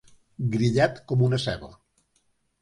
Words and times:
Grillat 0.55 0.97
com 1.11 1.21
una 1.27 1.41
ceba. 1.45 1.71